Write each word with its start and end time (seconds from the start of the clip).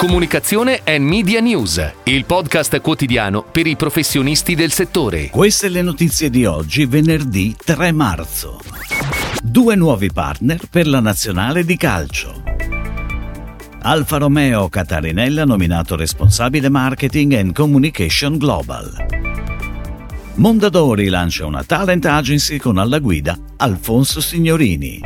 Comunicazione 0.00 0.80
e 0.82 0.98
Media 0.98 1.40
News, 1.40 1.92
il 2.04 2.24
podcast 2.24 2.80
quotidiano 2.80 3.42
per 3.42 3.66
i 3.66 3.76
professionisti 3.76 4.54
del 4.54 4.72
settore. 4.72 5.28
Queste 5.28 5.68
le 5.68 5.82
notizie 5.82 6.30
di 6.30 6.46
oggi, 6.46 6.86
venerdì 6.86 7.54
3 7.62 7.92
marzo. 7.92 8.62
Due 9.42 9.74
nuovi 9.74 10.10
partner 10.10 10.58
per 10.70 10.86
la 10.86 11.00
nazionale 11.00 11.66
di 11.66 11.76
calcio. 11.76 12.42
Alfa 13.82 14.16
Romeo 14.16 14.70
Catarinella 14.70 15.44
nominato 15.44 15.96
responsabile 15.96 16.70
marketing 16.70 17.34
and 17.34 17.52
communication 17.52 18.38
global. 18.38 18.90
Mondadori 20.36 21.08
lancia 21.08 21.44
una 21.44 21.62
talent 21.62 22.06
agency 22.06 22.56
con 22.56 22.78
alla 22.78 23.00
guida 23.00 23.36
Alfonso 23.58 24.22
Signorini. 24.22 24.98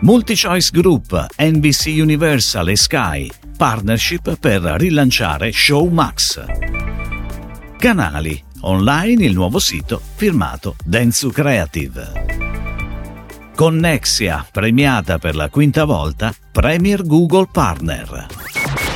Multichoice 0.00 0.70
Group, 0.72 1.26
NBC 1.38 2.00
Universal 2.00 2.68
e 2.70 2.76
Sky 2.76 3.30
partnership 3.60 4.38
per 4.38 4.62
rilanciare 4.62 5.52
Showmax. 5.52 6.44
Canali, 7.76 8.42
online 8.60 9.26
il 9.26 9.34
nuovo 9.34 9.58
sito 9.58 10.00
firmato 10.14 10.76
Dentsu 10.82 11.28
Creative. 11.28 12.10
Connexia, 13.54 14.46
premiata 14.50 15.18
per 15.18 15.36
la 15.36 15.50
quinta 15.50 15.84
volta, 15.84 16.34
Premier 16.50 17.04
Google 17.04 17.48
Partner. 17.52 18.28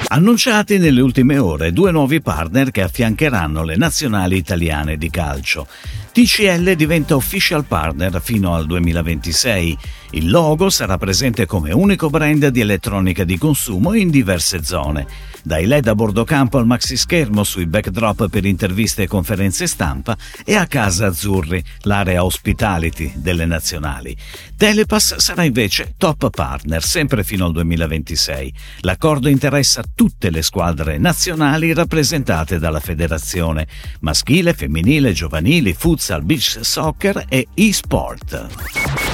Annunciati 0.07 0.79
nelle 0.79 1.03
ultime 1.03 1.37
ore 1.37 1.71
due 1.71 1.91
nuovi 1.91 2.23
partner 2.23 2.71
che 2.71 2.81
affiancheranno 2.81 3.65
le 3.65 3.77
nazionali 3.77 4.37
italiane 4.39 4.97
di 4.97 5.11
calcio. 5.11 5.67
TCL 6.13 6.73
diventa 6.73 7.17
official 7.17 7.67
partner 7.67 8.23
fino 8.23 8.55
al 8.55 8.65
2026. 8.65 9.77
Il 10.15 10.31
logo 10.31 10.71
sarà 10.71 10.97
presente 10.97 11.45
come 11.45 11.73
unico 11.73 12.09
brand 12.09 12.47
di 12.47 12.61
elettronica 12.61 13.25
di 13.25 13.37
consumo 13.37 13.95
in 13.95 14.11
diverse 14.11 14.63
zone, 14.63 15.09
dai 15.43 15.67
LED 15.67 15.89
a 15.89 15.95
bordo 15.97 16.23
campo 16.23 16.57
al 16.57 16.67
maxi 16.67 16.97
schermo 16.97 17.43
sui 17.43 17.67
backdrop 17.67 18.29
per 18.29 18.45
interviste 18.45 19.03
e 19.03 19.07
conferenze 19.09 19.67
stampa 19.67 20.17
e 20.45 20.55
a 20.55 20.69
Casa 20.69 21.07
Azzurri, 21.07 21.61
l'area 21.81 22.25
hospitality 22.25 23.13
delle 23.17 23.45
nazionali. 23.45 24.17
Telepass 24.57 25.17
sarà 25.17 25.43
invece 25.43 25.95
top 25.97 26.31
partner 26.31 26.85
sempre 26.85 27.25
fino 27.25 27.47
al 27.47 27.53
2026. 27.53 28.55
L'accordo 28.83 29.29
interessa 29.29 29.83
tutte 29.97 30.31
le 30.31 30.43
squadre 30.43 30.97
nazionali 30.97 31.75
rappresentate 31.75 32.61
dalla 32.61 32.79
federazione, 32.79 33.67
maschile, 33.99 34.55
femminile, 34.55 35.11
giovanili, 35.11 35.73
futsal, 35.73 36.23
beach 36.23 36.61
soccer 36.63 37.25
e 37.29 37.49
e-sport. 37.53 39.14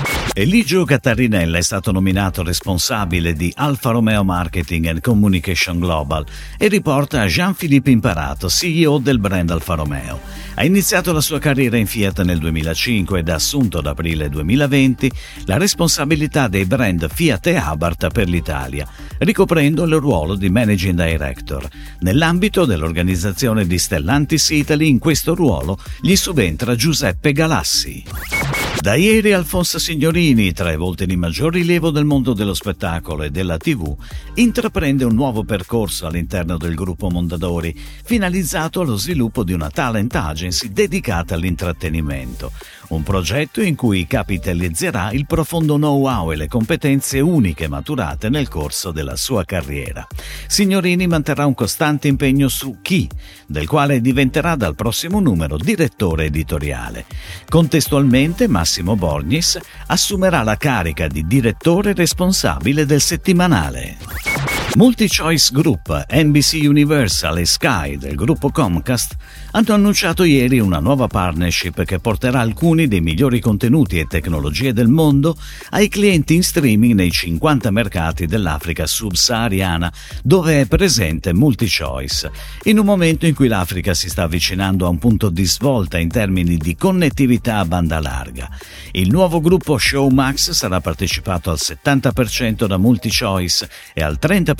Eligio 0.33 0.85
Cattarinella 0.85 1.57
è 1.57 1.61
stato 1.61 1.91
nominato 1.91 2.41
responsabile 2.41 3.33
di 3.33 3.51
Alfa 3.53 3.91
Romeo 3.91 4.23
Marketing 4.23 4.85
and 4.85 5.01
Communication 5.01 5.77
Global 5.77 6.25
e 6.57 6.69
riporta 6.69 7.25
Jean-Philippe 7.25 7.91
Imparato, 7.91 8.47
CEO 8.47 8.99
del 8.99 9.19
brand 9.19 9.49
Alfa 9.49 9.73
Romeo. 9.73 10.21
Ha 10.55 10.63
iniziato 10.63 11.11
la 11.11 11.19
sua 11.19 11.37
carriera 11.37 11.75
in 11.75 11.85
Fiat 11.85 12.21
nel 12.21 12.39
2005 12.39 13.19
ed 13.19 13.27
ha 13.27 13.33
assunto 13.35 13.79
ad 13.79 13.87
aprile 13.87 14.29
2020 14.29 15.11
la 15.47 15.57
responsabilità 15.57 16.47
dei 16.47 16.63
brand 16.63 17.09
Fiat 17.11 17.47
e 17.47 17.57
Abarth 17.57 18.07
per 18.07 18.29
l'Italia, 18.29 18.87
ricoprendo 19.17 19.83
il 19.83 19.95
ruolo 19.95 20.35
di 20.35 20.49
Managing 20.49 20.95
Director. 20.95 21.67
Nell'ambito 21.99 22.63
dell'organizzazione 22.63 23.67
di 23.67 23.77
Stellantis 23.77 24.49
Italy, 24.51 24.87
in 24.87 24.97
questo 24.97 25.35
ruolo 25.35 25.77
gli 25.99 26.15
subentra 26.15 26.73
Giuseppe 26.73 27.33
Galassi. 27.33 28.40
Da 28.81 28.95
ieri 28.95 29.31
Alfonso 29.31 29.77
Signorini, 29.77 30.53
tre 30.53 30.75
volte 30.75 31.05
di 31.05 31.15
maggior 31.15 31.53
rilievo 31.53 31.91
del 31.91 32.03
mondo 32.03 32.33
dello 32.33 32.55
spettacolo 32.55 33.21
e 33.21 33.29
della 33.29 33.57
TV, 33.57 33.95
intraprende 34.33 35.03
un 35.03 35.13
nuovo 35.13 35.43
percorso 35.43 36.07
all'interno 36.07 36.57
del 36.57 36.73
gruppo 36.73 37.07
Mondadori, 37.11 37.79
finalizzato 38.03 38.81
allo 38.81 38.95
sviluppo 38.95 39.43
di 39.43 39.53
una 39.53 39.69
talent 39.69 40.15
agency 40.15 40.73
dedicata 40.73 41.35
all'intrattenimento. 41.35 42.51
Un 42.89 43.03
progetto 43.03 43.61
in 43.61 43.75
cui 43.75 44.07
capitalizzerà 44.07 45.11
il 45.11 45.27
profondo 45.27 45.75
know-how 45.75 46.31
e 46.31 46.35
le 46.35 46.47
competenze 46.47 47.19
uniche 47.19 47.67
maturate 47.67 48.29
nel 48.29 48.49
corso 48.49 48.91
della 48.91 49.15
sua 49.15 49.45
carriera. 49.45 50.05
Signorini 50.47 51.05
manterrà 51.05 51.45
un 51.45 51.53
costante 51.53 52.07
impegno 52.07 52.47
su 52.47 52.79
Chi, 52.81 53.07
del 53.45 53.67
quale 53.67 54.01
diventerà 54.01 54.55
dal 54.55 54.75
prossimo 54.75 55.19
numero 55.19 55.55
direttore 55.55 56.25
editoriale. 56.25 57.05
Contestualmente 57.47 58.47
Massimo 58.47 58.69
Borgnis 58.79 59.59
assumerà 59.87 60.43
la 60.43 60.55
carica 60.55 61.07
di 61.07 61.25
direttore 61.27 61.93
responsabile 61.93 62.85
del 62.85 63.01
settimanale. 63.01 64.30
MultiChoice 64.73 65.49
Group, 65.51 66.05
NBC 66.09 66.61
Universal 66.63 67.39
e 67.39 67.45
Sky 67.45 67.97
del 67.97 68.15
gruppo 68.15 68.51
Comcast 68.51 69.17
hanno 69.51 69.73
annunciato 69.73 70.23
ieri 70.23 70.59
una 70.59 70.79
nuova 70.79 71.07
partnership 71.07 71.83
che 71.83 71.99
porterà 71.99 72.39
alcuni 72.39 72.87
dei 72.87 73.01
migliori 73.01 73.41
contenuti 73.41 73.99
e 73.99 74.05
tecnologie 74.05 74.71
del 74.71 74.87
mondo 74.87 75.35
ai 75.71 75.89
clienti 75.89 76.35
in 76.35 76.43
streaming 76.43 76.93
nei 76.93 77.11
50 77.11 77.69
mercati 77.69 78.25
dell'Africa 78.27 78.87
subsahariana 78.87 79.91
dove 80.23 80.61
è 80.61 80.65
presente 80.67 81.33
MultiChoice, 81.33 82.31
in 82.63 82.79
un 82.79 82.85
momento 82.85 83.25
in 83.25 83.35
cui 83.35 83.49
l'Africa 83.49 83.93
si 83.93 84.07
sta 84.07 84.23
avvicinando 84.23 84.85
a 84.85 84.89
un 84.89 84.99
punto 84.99 85.29
di 85.29 85.43
svolta 85.43 85.97
in 85.97 86.07
termini 86.07 86.55
di 86.55 86.77
connettività 86.77 87.57
a 87.57 87.65
banda 87.65 87.99
larga. 87.99 88.49
Il 88.91 89.09
nuovo 89.09 89.41
gruppo 89.41 89.77
Showmax 89.77 90.51
sarà 90.51 90.79
partecipato 90.79 91.51
al 91.51 91.59
70% 91.59 92.65
da 92.67 92.77
MultiChoice 92.77 93.69
e 93.93 94.01
al 94.01 94.17
30% 94.19 94.59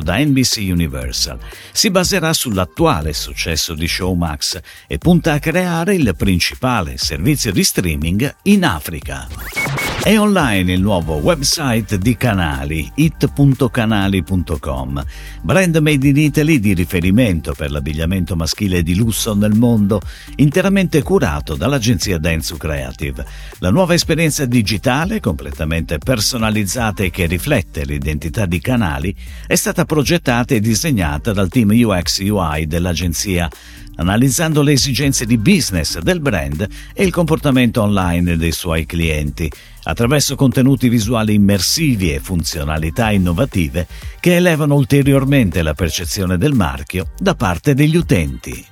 da 0.00 0.16
NBC 0.16 0.68
Universal. 0.70 1.38
Si 1.72 1.90
baserà 1.90 2.32
sull'attuale 2.32 3.12
successo 3.12 3.74
di 3.74 3.86
Showmax 3.86 4.60
e 4.86 4.96
punta 4.96 5.34
a 5.34 5.38
creare 5.38 5.94
il 5.94 6.14
principale 6.16 6.96
servizio 6.96 7.52
di 7.52 7.62
streaming 7.62 8.34
in 8.44 8.64
Africa. 8.64 9.91
È 10.04 10.18
online 10.18 10.72
il 10.72 10.80
nuovo 10.80 11.18
website 11.18 11.96
di 11.96 12.16
Canali, 12.16 12.90
it.canali.com, 12.96 15.04
brand 15.42 15.76
made 15.76 16.08
in 16.08 16.16
Italy 16.16 16.58
di 16.58 16.74
riferimento 16.74 17.54
per 17.56 17.70
l'abbigliamento 17.70 18.34
maschile 18.34 18.82
di 18.82 18.96
lusso 18.96 19.32
nel 19.36 19.54
mondo, 19.54 20.00
interamente 20.36 21.02
curato 21.02 21.54
dall'agenzia 21.54 22.18
Dentsu 22.18 22.56
Creative. 22.56 23.24
La 23.60 23.70
nuova 23.70 23.94
esperienza 23.94 24.44
digitale, 24.44 25.20
completamente 25.20 25.98
personalizzata 25.98 27.04
e 27.04 27.10
che 27.10 27.26
riflette 27.26 27.84
l'identità 27.84 28.44
di 28.44 28.60
Canali, 28.60 29.14
è 29.46 29.54
stata 29.54 29.84
progettata 29.84 30.52
e 30.52 30.58
disegnata 30.58 31.32
dal 31.32 31.48
team 31.48 31.70
UX 31.70 32.28
UI 32.28 32.66
dell'agenzia 32.66 33.48
analizzando 33.96 34.62
le 34.62 34.72
esigenze 34.72 35.26
di 35.26 35.38
business 35.38 35.98
del 35.98 36.20
brand 36.20 36.66
e 36.94 37.04
il 37.04 37.12
comportamento 37.12 37.82
online 37.82 38.36
dei 38.36 38.52
suoi 38.52 38.86
clienti, 38.86 39.50
attraverso 39.84 40.36
contenuti 40.36 40.88
visuali 40.88 41.34
immersivi 41.34 42.12
e 42.12 42.20
funzionalità 42.20 43.10
innovative 43.10 43.86
che 44.20 44.36
elevano 44.36 44.74
ulteriormente 44.74 45.62
la 45.62 45.74
percezione 45.74 46.36
del 46.38 46.52
marchio 46.52 47.12
da 47.18 47.34
parte 47.34 47.74
degli 47.74 47.96
utenti. 47.96 48.64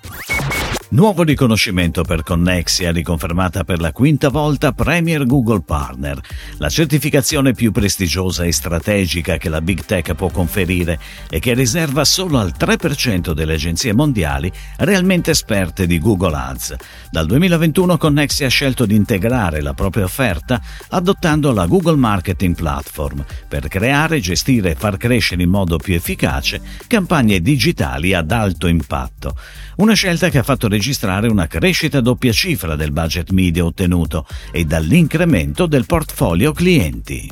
Nuovo 0.92 1.22
riconoscimento 1.22 2.02
per 2.02 2.24
Connexia, 2.24 2.90
riconfermata 2.90 3.62
per 3.62 3.80
la 3.80 3.92
quinta 3.92 4.28
volta 4.28 4.72
Premier 4.72 5.24
Google 5.24 5.62
Partner, 5.64 6.20
la 6.58 6.68
certificazione 6.68 7.52
più 7.52 7.70
prestigiosa 7.70 8.42
e 8.42 8.50
strategica 8.50 9.36
che 9.36 9.48
la 9.48 9.60
Big 9.60 9.84
Tech 9.84 10.14
può 10.14 10.30
conferire 10.30 10.98
e 11.30 11.38
che 11.38 11.54
riserva 11.54 12.04
solo 12.04 12.40
al 12.40 12.54
3% 12.58 13.30
delle 13.30 13.54
agenzie 13.54 13.92
mondiali 13.92 14.50
realmente 14.78 15.30
esperte 15.30 15.86
di 15.86 16.00
Google 16.00 16.34
Ads. 16.34 16.74
Dal 17.08 17.26
2021 17.26 17.96
Connexia 17.96 18.46
ha 18.46 18.50
scelto 18.50 18.84
di 18.84 18.96
integrare 18.96 19.62
la 19.62 19.74
propria 19.74 20.02
offerta 20.02 20.60
adottando 20.88 21.52
la 21.52 21.66
Google 21.66 21.98
Marketing 21.98 22.56
Platform 22.56 23.24
per 23.46 23.68
creare, 23.68 24.18
gestire 24.18 24.72
e 24.72 24.74
far 24.74 24.96
crescere 24.96 25.44
in 25.44 25.50
modo 25.50 25.76
più 25.76 25.94
efficace 25.94 26.60
campagne 26.88 27.40
digitali 27.40 28.12
ad 28.12 28.32
alto 28.32 28.66
impatto. 28.66 29.36
Una 29.76 29.94
scelta 29.94 30.28
che 30.28 30.38
ha 30.38 30.42
fatto 30.42 30.66
registrare 30.80 31.28
una 31.28 31.46
crescita 31.46 31.98
a 31.98 32.00
doppia 32.00 32.32
cifra 32.32 32.74
del 32.74 32.90
budget 32.90 33.32
media 33.32 33.66
ottenuto 33.66 34.26
e 34.50 34.64
dall'incremento 34.64 35.66
del 35.66 35.84
portfolio 35.84 36.52
clienti. 36.52 37.30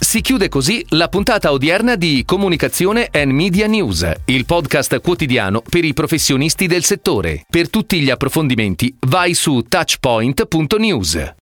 Si 0.00 0.20
chiude 0.20 0.48
così 0.48 0.84
la 0.90 1.08
puntata 1.08 1.52
odierna 1.52 1.94
di 1.94 2.24
Comunicazione 2.26 3.08
and 3.12 3.30
Media 3.30 3.68
News, 3.68 4.10
il 4.24 4.44
podcast 4.46 5.00
quotidiano 5.00 5.62
per 5.62 5.84
i 5.84 5.94
professionisti 5.94 6.66
del 6.66 6.82
settore. 6.82 7.44
Per 7.48 7.70
tutti 7.70 8.00
gli 8.00 8.10
approfondimenti 8.10 8.92
vai 9.06 9.34
su 9.34 9.62
touchpoint.news. 9.68 11.34